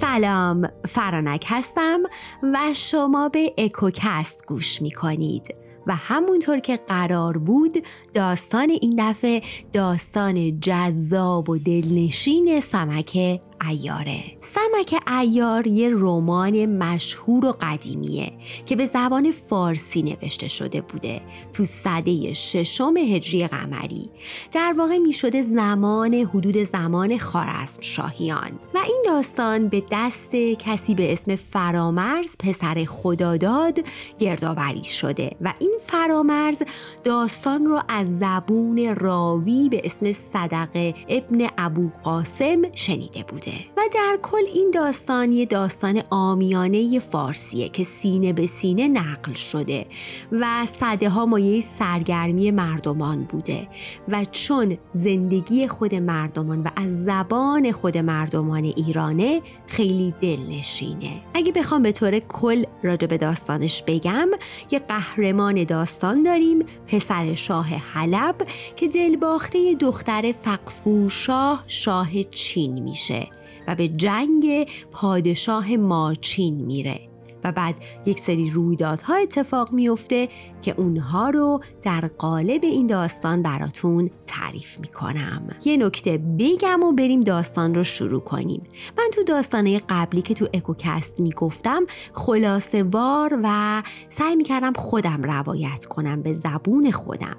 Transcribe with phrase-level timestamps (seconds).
[0.00, 2.02] سلام فرانک هستم
[2.42, 5.54] و شما به اکوکست گوش می کنید
[5.86, 7.72] و همونطور که قرار بود
[8.14, 9.42] داستان این دفعه
[9.72, 18.32] داستان جذاب و دلنشین سمک ایاره سمک ایار یه رمان مشهور و قدیمیه
[18.66, 21.20] که به زبان فارسی نوشته شده بوده
[21.52, 24.10] تو صده ششم هجری قمری.
[24.52, 28.52] در واقع می شده زمان حدود زمان خارزم شاهیان.
[28.74, 33.78] و این داستان به دست کسی به اسم فرامرز پسر خداداد
[34.18, 35.30] گردآوری شده.
[35.40, 36.62] و این فرامرز
[37.04, 43.53] داستان رو از زبون راوی به اسم صدقه ابن ابو قاسم شنیده بوده.
[43.76, 49.86] و در کل این داستان یه داستان آمیانه فارسیه که سینه به سینه نقل شده
[50.32, 53.68] و صده ها مایه سرگرمی مردمان بوده
[54.08, 61.22] و چون زندگی خود مردمان و از زبان خود مردمان ایرانه خیلی دلنشینه.
[61.34, 64.28] اگه بخوام به طور کل راجع به داستانش بگم
[64.70, 68.36] یه قهرمان داستان داریم پسر شاه حلب
[68.76, 73.28] که دلباخته دختر فقفور شاه شاه چین میشه.
[73.68, 77.13] و به جنگ پادشاه ماچین میره.
[77.44, 77.74] و بعد
[78.06, 80.28] یک سری رویدادها اتفاق میفته
[80.62, 85.48] که اونها رو در قالب این داستان براتون تعریف می‌کنم.
[85.64, 88.62] یه نکته بگم و بریم داستان رو شروع کنیم.
[88.98, 95.84] من تو داستانه قبلی که تو اکوکست می‌گفتم خلاصه وار و سعی می‌کردم خودم روایت
[95.84, 97.36] کنم به زبون خودم.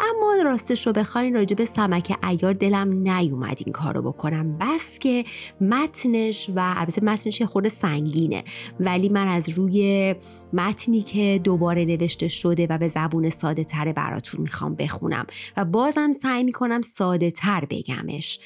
[0.00, 4.58] اما راستش رو بخواین راجع به سمک ایار دلم نیومد این کارو بکنم.
[4.58, 5.24] بس که
[5.60, 8.44] متنش و البته متنش یه خورده سنگینه
[8.80, 10.14] ولی من از روی
[10.52, 16.12] متنی که دوباره نوشته شده و به زبون ساده تره براتون می‌خوام بخونم و بازم
[16.12, 18.40] سعی می‌کنم ساده تر بگمش.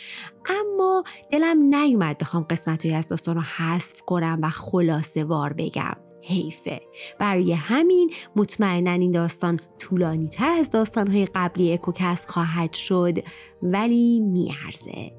[0.46, 5.96] اما دلم نیومد بخوام قسمت از داستان رو حذف کنم و خلاصه وار بگم.
[6.24, 6.80] حیفه.
[7.18, 13.18] برای همین مطمئنا این داستان طولانی تر از داستانهای قبلی اکوکست خواهد شد
[13.62, 15.12] ولی میارزه.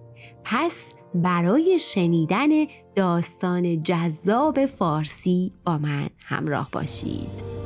[0.43, 2.49] پس برای شنیدن
[2.95, 7.62] داستان جذاب فارسی با من همراه باشید.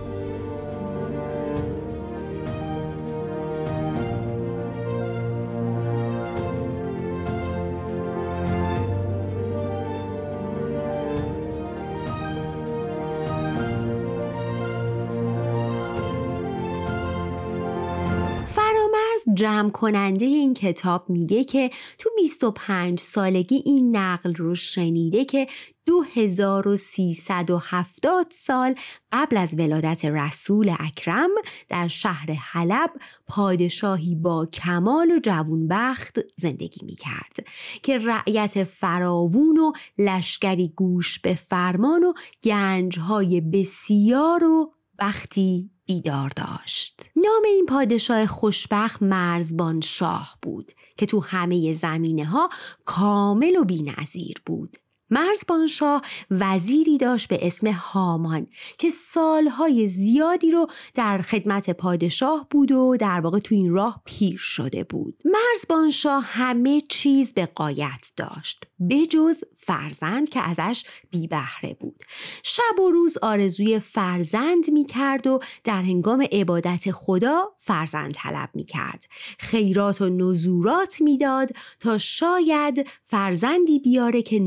[19.38, 25.48] جمع کننده این کتاب میگه که تو 25 سالگی این نقل رو شنیده که
[25.86, 28.76] 2370 سال
[29.12, 31.30] قبل از ولادت رسول اکرم
[31.70, 32.92] در شهر حلب
[33.28, 37.46] پادشاهی با کمال و جوونبخت زندگی می کرد
[37.84, 47.02] که رعیت فراوون و لشکری گوش به فرمان و گنجهای بسیار و بختی بیدار داشت.
[47.16, 52.50] نام این پادشاه خوشبخت مرزبان شاه بود که تو همه زمینه ها
[52.86, 54.78] کامل و بینظیر بود.
[55.10, 56.02] مرزبانشاه
[56.32, 58.48] وزیری داشت به اسم هامان
[58.78, 64.38] که سالهای زیادی رو در خدمت پادشاه بود و در واقع تو این راه پیر
[64.38, 65.24] شده بود.
[65.26, 72.04] مرزبانشاه همه چیز به قایت داشت بجز فرزند که ازش بی بهره بود.
[72.44, 78.64] شب و روز آرزوی فرزند می کرد و در هنگام عبادت خدا فرزند طلب می
[78.64, 79.06] کرد
[79.40, 84.40] خیرات و نزورات می‌داد تا شاید فرزندی بیاره که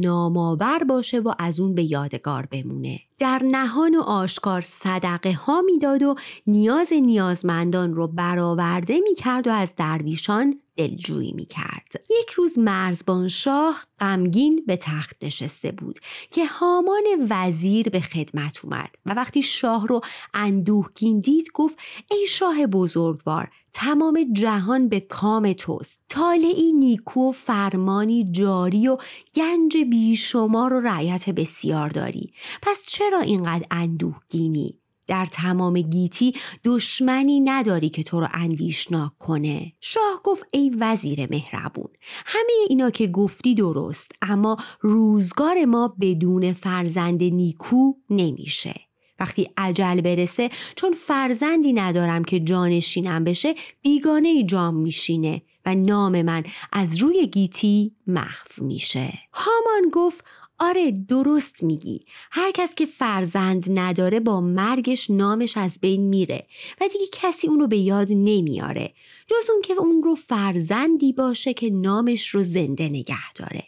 [0.50, 3.00] نامآور باشه و از اون به یادگار بمونه.
[3.18, 6.14] در نهان و آشکار صدقه ها می‌داد و
[6.46, 11.92] نیاز نیازمندان رو برآورده می‌کرد و از درویشان دلجویی می کرد.
[12.20, 15.98] یک روز مرزبان شاه غمگین به تخت نشسته بود
[16.30, 20.00] که هامان وزیر به خدمت اومد و وقتی شاه رو
[20.34, 21.78] اندوهگین دید گفت
[22.10, 26.00] ای شاه بزرگوار تمام جهان به کام توست.
[26.08, 28.98] طالعی نیکو و فرمانی جاری و
[29.34, 32.32] گنج بیشمار و رعیت بسیار داری.
[32.62, 34.79] پس چرا اینقدر اندوهگینی
[35.10, 36.34] در تمام گیتی
[36.64, 39.72] دشمنی نداری که تو رو اندیشناک کنه.
[39.80, 41.88] شاه گفت ای وزیر مهربون
[42.26, 48.74] همه اینا که گفتی درست اما روزگار ما بدون فرزند نیکو نمیشه.
[49.18, 56.42] وقتی عجل برسه چون فرزندی ندارم که جانشینم بشه بیگانه جام میشینه و نام من
[56.72, 59.18] از روی گیتی محو میشه.
[59.32, 60.24] هامان گفت
[60.62, 62.04] آره درست میگی.
[62.30, 66.46] هر کس که فرزند نداره با مرگش نامش از بین میره
[66.80, 68.90] و دیگه کسی اونو به یاد نمیاره.
[69.26, 73.64] جز اون که اون رو فرزندی باشه که نامش رو زنده نگه داره.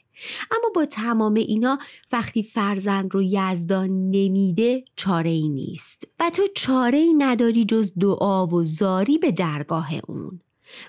[0.50, 1.78] اما با تمام اینا
[2.12, 6.08] وقتی فرزند رو یزدان نمیده چاره ای نیست.
[6.20, 10.40] و تو چاره ای نداری جز دعا و زاری به درگاه اون.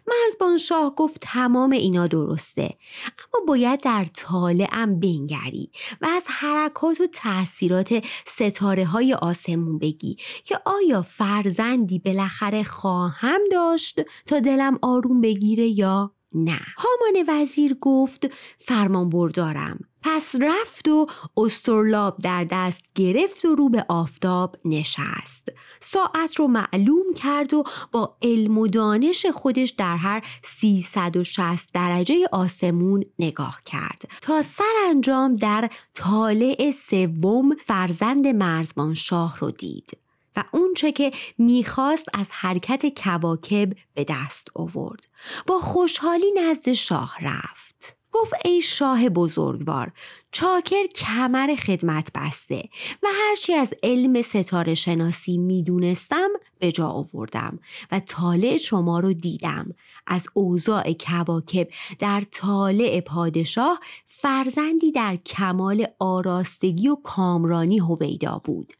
[0.07, 2.77] مرزبان شاه گفت تمام اینا درسته.
[3.17, 5.71] اما باید در طالعم بنگری
[6.01, 14.01] و از حرکات و تاثیرات ستاره های آسمون بگی که آیا فرزندی بالاخره خواهم داشت
[14.25, 16.59] تا دلم آروم بگیره یا نه.
[16.77, 18.27] هامان وزیر گفت
[18.59, 19.79] فرمان بردارم.
[20.03, 21.07] پس رفت و
[21.37, 25.51] استرلاب در دست گرفت و رو به آفتاب نشست.
[25.79, 33.03] ساعت رو معلوم کرد و با علم و دانش خودش در هر 360 درجه آسمون
[33.19, 34.11] نگاه کرد.
[34.21, 39.97] تا سرانجام در طالع سوم فرزند مرزبان شاه رو دید
[40.35, 45.07] و اونچه که می‌خواست از حرکت کواکب به دست آورد.
[45.47, 48.02] با خوشحالی نزد شاه رفت.
[48.13, 49.91] گفت ای شاه بزرگوار
[50.31, 52.69] چاکر کمر خدمت بسته
[53.03, 56.29] و هرچی از علم ستاره شناسی می‌دونستم
[56.59, 57.59] به جا آوردم
[57.91, 59.75] و طالع شما رو دیدم.
[60.07, 61.67] از اوضاع کواکب
[61.99, 63.79] در طالع پادشاه
[64.23, 68.73] فرزندی در کمال آراستگی و کامرانی هویدا بود.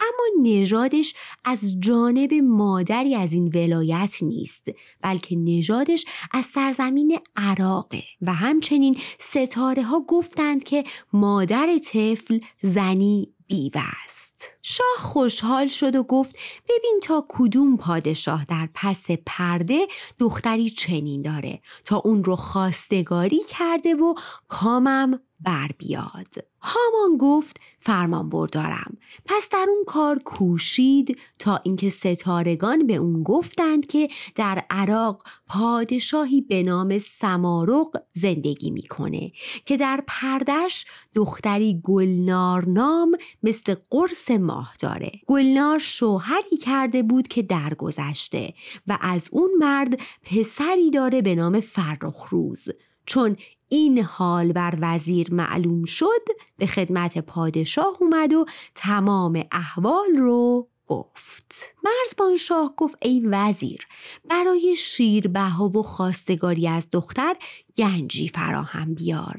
[0.00, 1.14] اما نژادش
[1.44, 4.66] از جانب مادری از این ولایت نیست
[5.00, 8.02] بلکه نژادش از سرزمین عراقه.
[8.22, 14.25] و همچنین ستاره ها گفتند که مادر طفل زنی بیوه است.
[14.62, 16.36] شاه خوشحال شد و گفت
[16.68, 19.86] ببین تا کدوم پادشاه در پس پرده
[20.18, 21.60] دختری چنین داره.
[21.84, 24.14] تا اون رو خواستگاری کرده و
[24.48, 26.34] کامم بر بیاد.
[26.60, 28.96] هامان گفت فرمان بردارم.
[29.26, 36.40] پس در اون کار کوشید تا اینکه ستارگان به اون گفتند که در عراق پادشاهی
[36.40, 39.32] به نام سمارق زندگی می‌کنه
[39.66, 45.12] که در پردش دختری گلنار نام مثل قرص ماه داره.
[45.26, 48.54] گلنار شوهری کرده بود که درگذشته
[48.86, 52.68] و از اون مرد پسری داره به نام فرخ روز
[53.06, 53.36] چون
[53.68, 56.24] این حال بر وزیر معلوم شد
[56.58, 61.74] به خدمت پادشاه اومد و تمام احوال رو گفت.
[61.84, 63.86] مرزبان شاه گفت ای وزیر
[64.30, 67.36] برای شیربها و خواستگاری از دختر
[67.76, 69.38] گنجی فراهم بیار.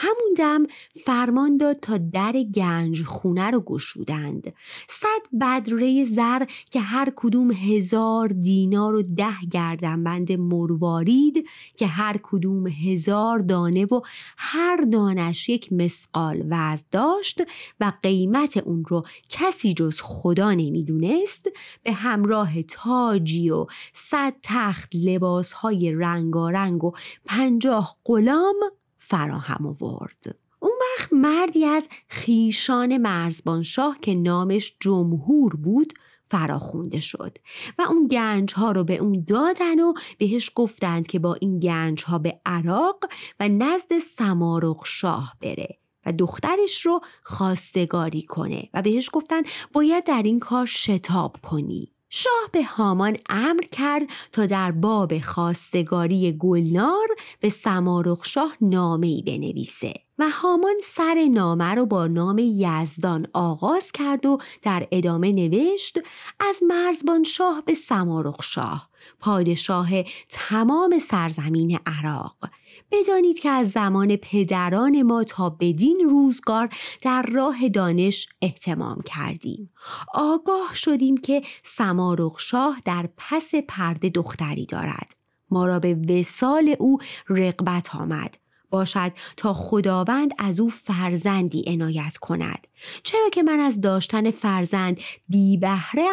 [0.00, 0.62] همون دم
[1.04, 4.54] فرمان داد تا در گنج خونه رو گشودند.
[4.88, 11.46] صد بدره زر که هر کدوم هزار دینار و ده گردنبند مروارید
[11.76, 14.00] که هر کدوم هزار دانه و
[14.36, 17.42] هر دانش یک مسقال وزن داشت
[17.80, 21.48] و قیمت اون رو کسی جز خدا نمی‌دونست
[21.82, 26.92] به همراه تاجی و صد تخت لباسهای رنگارنگ و
[27.26, 28.56] پنجاه غلام
[29.10, 30.38] فراهم آورد.
[30.60, 35.92] اون وقت مردی از خیشان مرزبان شاه که نامش جمهور بود
[36.30, 37.38] فراخونده شد
[37.78, 42.04] و اون گنج ها رو به اون دادن و بهش گفتند که با این گنج
[42.04, 43.04] ها به عراق
[43.40, 50.22] و نزد سمارق شاه بره و دخترش رو خواستگاری کنه و بهش گفتن باید در
[50.22, 51.92] این کار شتاب کنی.
[52.10, 54.02] شاه به هامان امر کرد
[54.32, 57.08] تا در باب خواستگاری گلنار
[57.40, 64.26] به سمارخ شاه نامه بنویسه و هامان سر نامه رو با نام یزدان آغاز کرد
[64.26, 65.98] و در ادامه نوشت
[66.40, 68.88] از مرزبان شاه به سمارخ شاه
[69.20, 69.88] پادشاه
[70.28, 72.36] تمام سرزمین عراق.
[72.92, 76.68] بدانید که از زمان پدران ما تا بدین روزگار
[77.02, 79.70] در راه دانش احتمام کردیم.
[80.14, 85.16] آگاه شدیم که سمارق شاه در پس پرده دختری دارد.
[85.50, 88.38] ما را به وسال او رقبت آمد.
[88.70, 92.66] باشد تا خداوند از او فرزندی عنایت کند.
[93.02, 96.06] چرا که من از داشتن فرزند بی بهره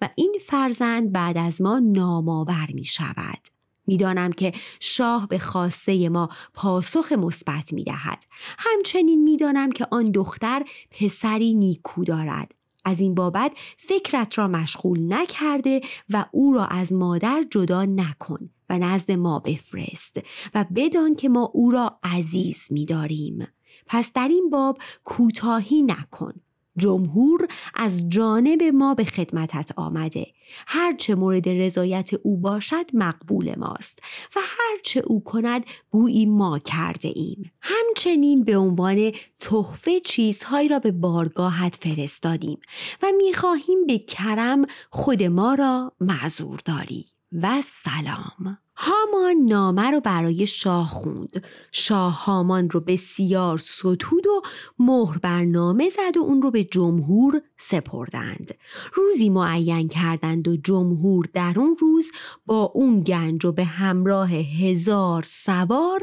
[0.00, 3.51] و این فرزند بعد از ما نامآور می شود
[3.86, 8.24] می‌دانم که شاه به خواسته ما پاسخ مثبت می دهد.
[8.58, 12.54] همچنین می‌دانم که آن دختر پسری نیکو دارد.
[12.84, 18.78] از این بابت فکرت را مشغول نکرده و او را از مادر جدا نکن و
[18.78, 20.20] نزد ما بفرست
[20.54, 23.48] و بدان که ما او را عزیز می‌داریم.
[23.86, 26.32] پس در این باب کوتاهی نکن
[26.78, 30.26] جمهور از جانب ما به خدمتت آمده.
[30.66, 33.98] هرچه مورد رضایت او باشد مقبول ماست
[34.36, 37.52] و هرچه او کند گویی ما کرده ایم.
[37.60, 42.58] همچنین به عنوان تحفه چیزهایی را به بارگاهت فرستادیم
[43.02, 47.06] و می‌خواهیم به کرم خود ما را معذور داری.
[47.32, 48.58] و سلام.
[48.76, 51.44] هامان نامه رو برای شاه خوند.
[51.72, 54.42] شاه هامان رو بسیار ستود و
[54.78, 58.54] مهر بر نامه زد و اون رو به جمهور سپردند.
[58.94, 62.12] روزی معین کردند و جمهور در اون روز
[62.46, 66.00] با اون گنج و به همراه هزار سوار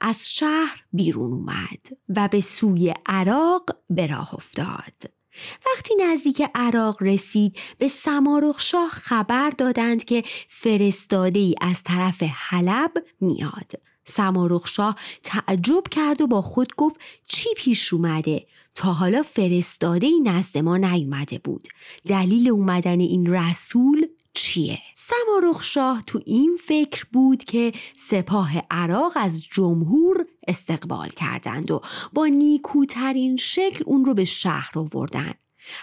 [0.00, 1.86] از شهر بیرون اومد
[2.16, 5.21] و به سوی عراق به راه افتاد.
[5.66, 12.92] وقتی نزدیک عراق رسید به سمارخ شاه خبر دادند که فرستاده ای از طرف حلب
[13.20, 13.72] میاد.
[14.04, 20.20] سمارخ شاه تعجب کرد و با خود گفت چی پیش اومده تا حالا فرستاده ای
[20.20, 21.68] نزد ما نیومده بود
[22.08, 29.44] دلیل اومدن این رسول چیه؟ سمارخ شاه تو این فکر بود که سپاه عراق از
[29.44, 31.80] جمهور استقبال کردند و
[32.12, 35.34] با نیکوترین شکل اون رو به شهر آوردن.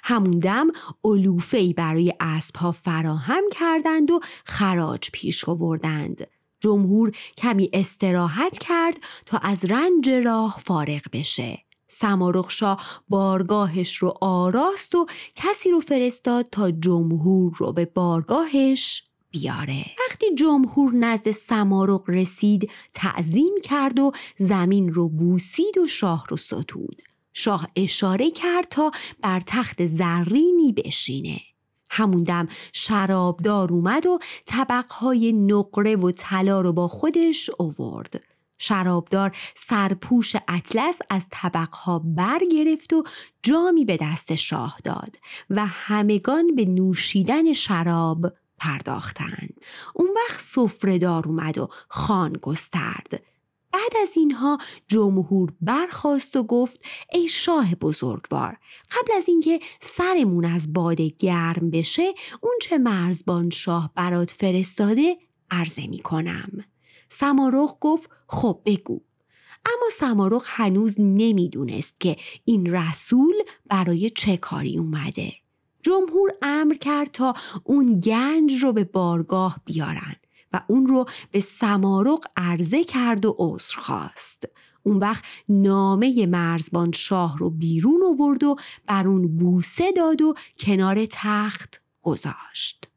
[0.03, 0.67] همون دم
[1.03, 6.27] علوفه برای اسبها فراهم کردند و خراج پیش آوردند.
[6.59, 11.68] جمهور کمی استراحت کرد تا از رنج راه فارغ بشه.
[11.91, 12.77] سمارخشا
[13.09, 15.05] بارگاهش رو آراست و
[15.35, 19.85] کسی رو فرستاد تا جمهور رو به بارگاهش بیاره.
[20.09, 27.01] وقتی جمهور نزد سمارق رسید تعظیم کرد و زمین رو بوسید و شاه رو ستود.
[27.33, 28.91] شاه اشاره کرد تا
[29.21, 31.41] بر تخت زرینی بشینه.
[31.89, 38.23] همون دم شرابدار اومد و طبقهای نقره و طلا رو با خودش اوورد.
[38.59, 43.03] شرابدار سرپوش اطلس از طبقها برگرفت و
[43.43, 45.15] جامی به دست شاه داد
[45.49, 49.53] و همگان به نوشیدن شراب پرداختند.
[49.93, 53.21] اون وقت سفرهدار اومد و خان گسترد.
[53.71, 58.57] بعد از اینها جمهور برخواست و گفت ای شاه بزرگوار
[58.91, 65.17] قبل از اینکه سرمون از باده گرم بشه اون چه مرزبان شاه برات فرستاده
[65.51, 66.65] عرضه می کنم
[67.09, 69.01] سمارخ گفت خب بگو.
[69.65, 73.33] اما سمارخ هنوز نمی‌دونست که این رسول
[73.65, 75.33] برای چه کاری اومده.
[75.81, 80.15] جمهور امر کرد تا اون گنج رو به بارگاه بیارن
[80.53, 84.45] و اون رو به سمارق عرضه کرد و عذر خواست.
[84.83, 88.55] اون وقت نامه مرزبان شاه رو بیرون آورد و
[88.87, 92.88] بر اون بوسه داد و کنار تخت گذاشت.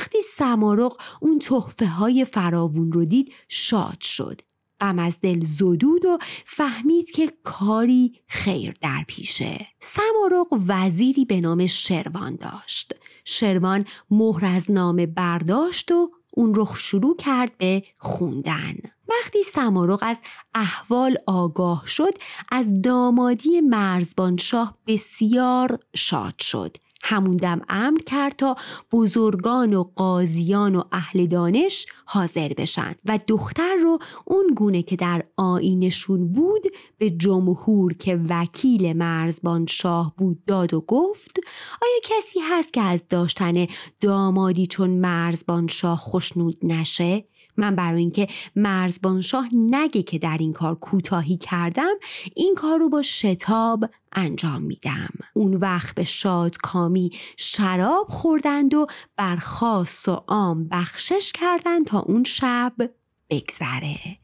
[0.00, 4.40] وقتی سمارق اون تحفه های فراوون رو دید شاد شد.
[4.80, 9.66] غم از دل زدود و فهمید که کاری خیر در پیشه.
[9.80, 12.94] سمارق وزیری به نام شروان داشت.
[13.24, 18.74] شروان مهر از نامه برداشت و اون رو شروع کرد به خوندن.
[19.08, 20.18] وقتی سمارق از
[20.54, 22.12] احوال آگاه شد
[22.52, 26.76] از دامادی مرزبان شاه بسیار شاد شد.
[27.02, 28.56] همون دم امر کرد تا
[28.92, 35.24] بزرگان و قاضیان و اهل دانش حاضر بشن و دختر رو اون گونه که در
[35.36, 36.62] آینشون بود
[36.98, 41.40] به جمهور که وکیل مرزبان شاه بود داد و گفت
[41.82, 43.66] آیا کسی هست که از داشتن
[44.00, 47.24] دامادی چون مرزبان شاه خوشنود نشه؟
[47.60, 51.94] من برای اینکه مرزبان شاه نگه که در این کار کوتاهی کردم
[52.36, 55.10] این کار رو با شتاب انجام میدم.
[55.34, 58.86] اون وقت به شاد کامی شراب خوردند و
[59.16, 62.72] بر خاص و عام بخشش کردند تا اون شب
[63.30, 64.20] بگذره.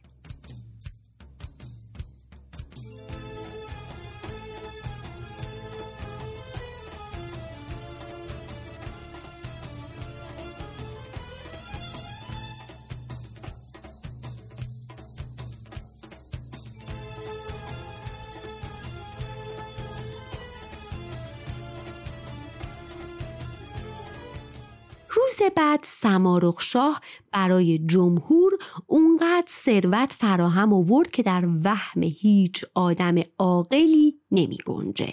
[25.16, 27.00] روز بعد سمارخ شاه
[27.32, 28.52] برای جمهور
[28.86, 35.12] اونقدر ثروت فراهم آورد که در وهم هیچ آدم عاقلی نمی گنجه.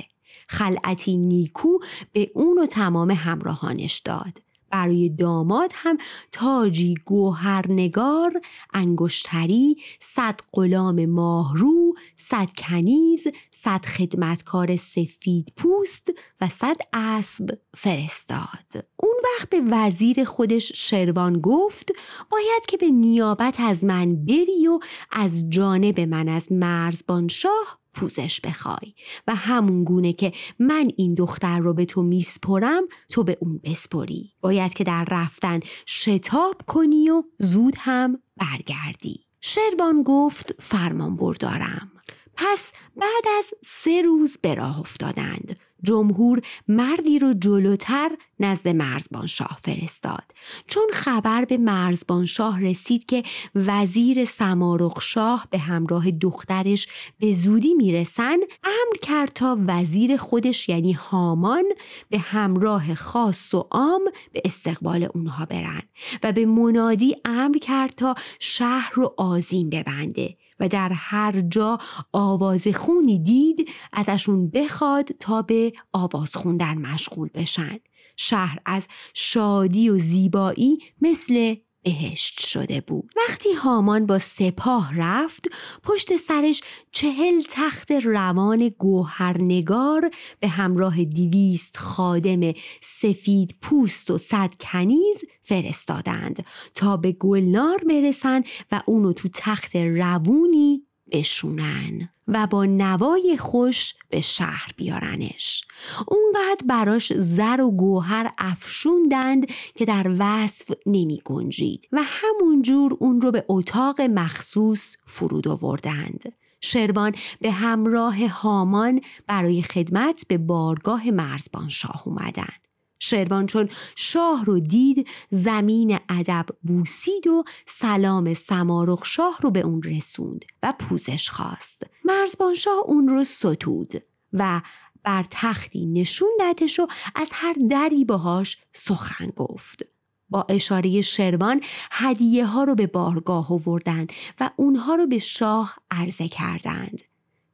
[0.50, 1.80] خلعتی نیکو
[2.14, 4.42] به اون و تمام همراهانش داد.
[4.74, 5.98] برای داماد هم
[6.32, 8.42] تاجی گوهرنگار
[8.74, 16.10] انگشتری صد غلام ماهرو صد کنیز صد خدمتکار سفید پوست
[16.42, 18.86] و صد اسب فرستاد.
[18.98, 21.92] اون وقت به وزیر خودش شروان گفت
[22.32, 24.80] باید که به نیابت از من بری و
[25.12, 28.94] از جانب من از مرزبان شاه پوزش بخوای.
[29.28, 34.34] و همون گونه که من این دختر رو به تو میسپرم تو به اون بسپری.
[34.42, 39.26] باید که در رفتن شتاب کنی و زود هم برگردی.
[39.42, 41.92] شروان گفت فرمان بردارم.
[42.36, 45.56] پس بعد از سه روز به راه افتادند.
[45.84, 50.24] جمهور مردی رو جلوتر نزد مرزبان شاه فرستاد.
[50.68, 53.24] چون خبر به مرزبان شاه رسید که
[53.56, 56.88] وزیر سمارق شاه به همراه دخترش
[57.20, 61.64] به زودی می‌رسن امر کرد تا وزیر خودش یعنی هامان
[62.10, 65.82] به همراه خاص و عام به استقبال اونها برن
[66.24, 70.36] و به منادی امر کرد تا شهر رو آزین ببنده.
[70.60, 71.80] و در هر جا
[72.12, 77.80] آواز خونی دید ازشون بخواد تا به آواز خوندن مشغول بشن.
[78.18, 83.12] شهر از شادی و زیبایی مثل بهشت شده بود.
[83.30, 85.48] وقتی هامان با سپاه رفت
[85.84, 86.62] پشت سرش
[86.92, 96.98] چهل تخت روان گوهرنگار به همراه دیویست خادم سفید پوست و صد کنیز فرستادند تا
[96.98, 102.13] به گلنار برسن و اونو تو تخت روونی بشونن.
[102.28, 105.66] و با نوای خوش به شهر بیارنش.
[106.08, 113.32] اونقدر براش زر و گوهر افشوندند که در وصف نمی گنجید و همونجور اون رو
[113.32, 116.34] به اتاق مخصوص فرود آوردند.
[116.62, 122.63] شروان به همراه هامان برای خدمت به بارگاه مرزبان شاه اومدن.
[123.04, 129.82] شروان چون شاه رو دید زمین ادب بوسید و سلام سمارخ شاه رو به اون
[129.84, 131.84] رسوند و پوزش خواست.
[132.06, 133.94] مرزبان شاه اون رو ستود
[134.34, 134.62] و
[135.04, 139.86] بر تختی نشون دهتش و از هر دری باهاش سخن گفت.
[140.30, 146.28] با اشاره شروان هدیه ها رو به بارگاه آوردند و اونها رو به شاه عرضه
[146.28, 147.02] کردند.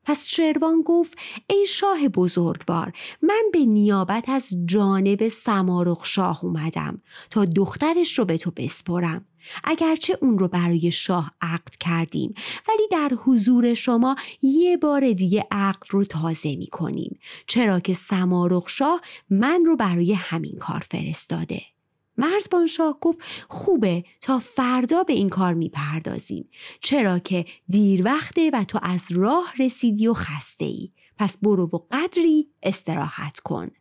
[0.10, 1.18] پس شروان گفت
[1.50, 8.38] ای شاه بزرگوار من به نیابت از جانب سمارخ شاه اومدم تا دخترش رو به
[8.38, 9.26] تو بسپرم.
[9.64, 12.34] اگرچه اون رو برای شاه عقد کردیم
[12.70, 18.70] ولی در حضور شما یه بار دیگه عقد رو تازه می کنیم چرا که سمارخ
[18.70, 21.62] شاه من رو برای همین کار فرستاده.
[22.20, 26.50] مرزبان شاه گفت خوبه تا فردا به این کار می‌پردازیم.
[26.82, 31.78] چرا که دیر وقته و تو از راه رسیدی و خسته ای پس برو و
[31.92, 33.72] قدری استراحت کن.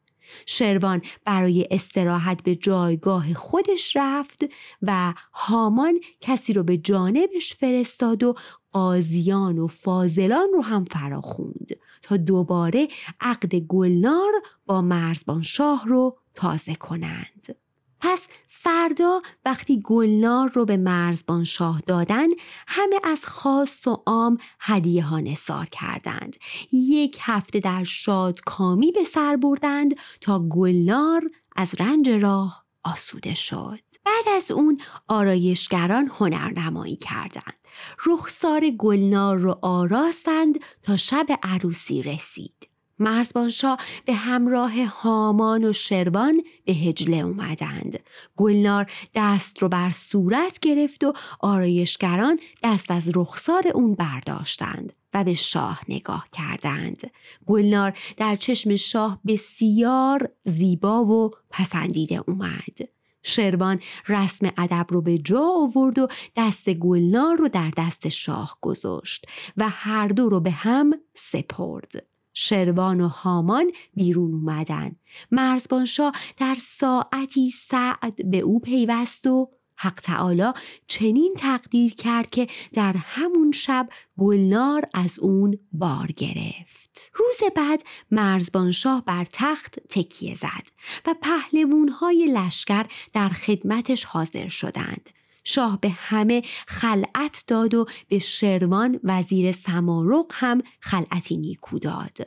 [0.46, 4.44] شروان برای استراحت به جایگاه خودش رفت
[4.82, 8.34] و هامان کسی رو به جانبش فرستاد و
[8.72, 11.70] قاضیان و فاضلان رو هم فراخوند
[12.02, 12.88] تا دوباره
[13.20, 14.32] عقد گلنار
[14.66, 17.56] با مرزبان شاه رو تازه کنند.
[18.00, 22.26] پس فردا وقتی گلنار رو به مرزبان شاه دادن
[22.66, 26.36] همه از خاص و عام هدیه ها نصار کردند.
[26.72, 33.78] یک هفته در شاد کامی به سر بردند تا گلنار از رنج راه آسوده شد.
[34.04, 37.58] بعد از اون آرایشگران هنرنمایی کردند.
[38.06, 42.67] رخسار گلنار رو آراستند تا شب عروسی رسید.
[42.98, 48.00] مرزبانشا به همراه هامان و شروان به هجله اومدند.
[48.36, 55.34] گلنار دست رو بر صورت گرفت و آرایشگران دست از رخسار اون برداشتند و به
[55.34, 57.10] شاه نگاه کردند.
[57.46, 62.78] گلنار در چشم شاه بسیار زیبا و پسندیده اومد.
[63.22, 69.26] شروان رسم ادب رو به جا آورد و دست گلنار رو در دست شاه گذاشت
[69.56, 72.06] و هر دو رو به هم سپرد.
[72.40, 74.96] شروان و هامان بیرون اومدن.
[75.30, 80.52] مرزبانشاه در ساعتی سعد به او پیوست و حق تعالی
[80.86, 87.10] چنین تقدیر کرد که در همون شب گلنار از اون بار گرفت.
[87.14, 90.68] روز بعد مرزبانشاه بر تخت تکیه زد
[91.06, 95.10] و پهلوونهای لشکر در خدمتش حاضر شدند.
[95.48, 102.18] شاه به همه خلعت داد و به شروان وزیر سمارق هم خلعتی نیکو داد.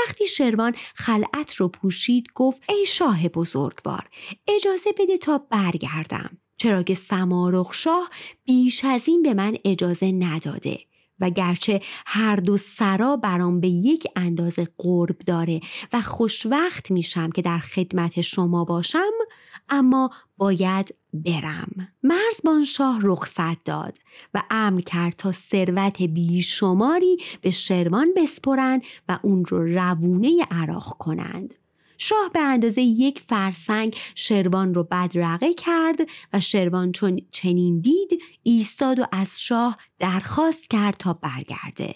[0.00, 4.08] وقتی شروان خلعت رو پوشید گفت ای شاه بزرگوار
[4.48, 6.38] اجازه بده تا برگردم.
[6.56, 8.10] چرا که سمارخ شاه
[8.44, 10.78] بیش از این به من اجازه نداده
[11.20, 15.60] و گرچه هر دو سرا برام به یک اندازه قرب داره
[15.92, 19.12] و خوشوقت میشم که در خدمت شما باشم
[19.68, 21.88] اما باید برم.
[22.02, 23.98] مرزبان شاه رخصت داد
[24.34, 31.54] و امر کرد تا ثروت بیشماری به شروان بسپرند و اون رو روونه عراق کنند.
[31.98, 36.00] شاه به اندازه یک فرسنگ شروان رو بدرقه کرد
[36.32, 41.94] و شروان چون چنین دید ایستاد و از شاه درخواست کرد تا برگرده.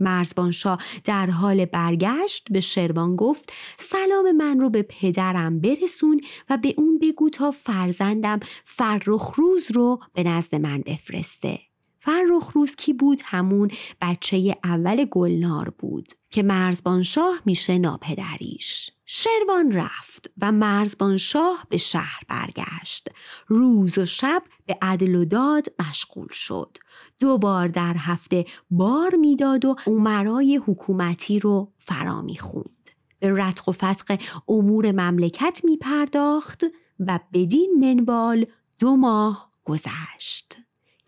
[0.00, 6.74] مرزبانشاه در حال برگشت به شروان گفت سلام من رو به پدرم برسون و به
[6.76, 11.58] اون بگو تا فرزندم فرخ روز رو به نزد من بفرسته.
[11.98, 13.70] فرخ روز کی بود؟ همون
[14.02, 16.12] بچه اول گلنار بود.
[16.30, 18.90] که مرزبان شاه میشه ناپدریش.
[19.04, 23.08] شروان رفت و مرزبان شاه به شهر برگشت.
[23.46, 26.78] روز و شب به عدل و داد مشغول شد.
[27.20, 32.90] دو بار در هفته بار می‌داد و عمرای حکومتی رو فرا می‌خوند.
[33.18, 36.64] به رتق و فتق امور مملکت می پرداخت
[37.00, 38.46] و بدین منوال
[38.78, 40.56] دو ماه گذشت.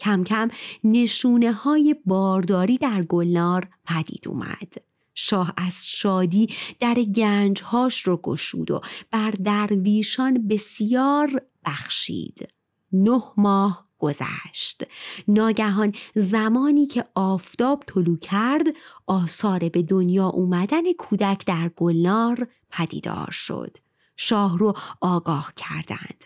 [0.00, 0.48] کم کم
[0.84, 4.87] نشونه های بارداری در گلنار پدید اومد.
[5.20, 6.48] شاه از شادی
[6.80, 12.48] در گنجهاش رو گشود و بر درویشان بسیار بخشید.
[12.92, 14.82] نه ماه گذشت.
[15.28, 18.66] ناگهان زمانی که آفتاب طلو کرد
[19.06, 23.76] آثار به دنیا اومدن کودک در گلنار پدیدار شد.
[24.16, 26.24] شاه رو آگاه کردند.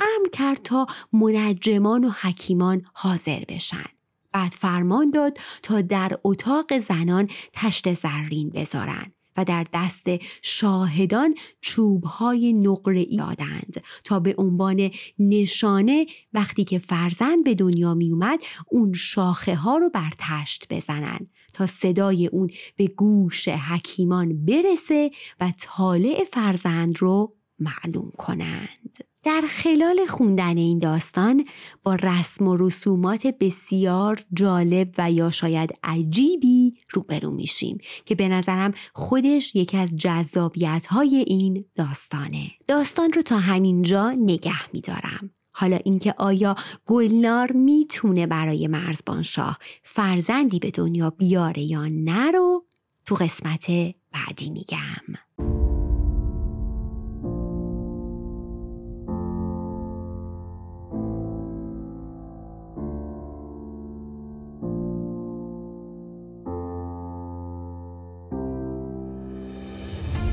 [0.00, 3.93] امر کرد تا منجمان و حکیمان حاضر بشن.
[4.34, 10.06] بعد فرمان داد تا در اتاق زنان تشت زرین بذارن و در دست
[10.42, 18.40] شاهدان چوبهای نقره دادند تا به عنوان نشانه وقتی که فرزند به دنیا می اومد
[18.70, 25.52] اون شاخه ها رو بر تشت بزنن تا صدای اون به گوش حکیمان برسه و
[25.58, 28.83] طالع فرزند رو معلوم کنند.
[29.24, 31.44] در خلال خوندن این داستان
[31.82, 38.72] با رسم و رسومات بسیار جالب و یا شاید عجیبی روبرو میشیم که به نظرم
[38.92, 42.50] خودش یکی از جذابیت های این داستانه.
[42.68, 45.30] داستان رو تا همینجا نگه میدارم.
[45.52, 46.56] حالا اینکه آیا
[46.86, 52.64] گلنار می‌تونه برای مرزبان شاه فرزندی به دنیا بیاره یا نه رو
[53.06, 53.66] تو قسمت
[54.12, 55.18] بعدی میگم.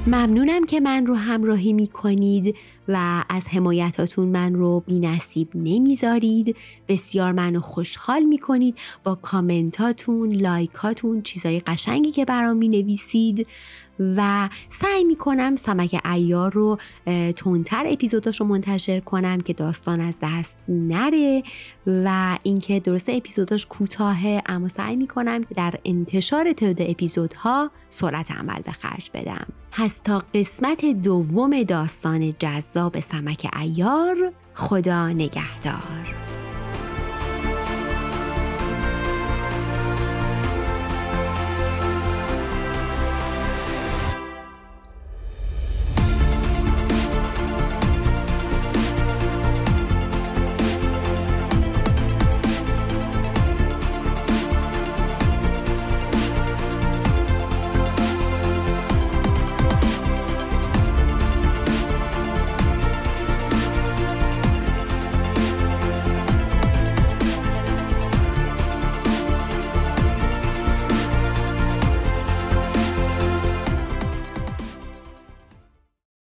[0.07, 2.55] ممنونم که من رو همراهی می کنید
[2.93, 6.56] و از حمایتاتون من رو بی نصیب نمی‌ذارید.
[6.88, 13.47] بسیار منو خوشحال می کنید با کامنتاتون لایکاتون چیزای قشنگی که برام می نویسید
[13.99, 16.77] و سعی می‌کنم سمک ایار رو
[17.36, 21.43] تونتر اپیزوداش رو منتشر کنم که داستان از دست نره.
[21.88, 28.62] و اینکه درست اپیزوداش کوتاهه اما سعی می‌کنم که در انتشار تعداد اپیزودها سرعت عمل
[28.62, 29.47] به خرج بدم.
[29.71, 36.31] پس تا قسمت دوم داستان جذاب سمک ایار خدا نگهدار.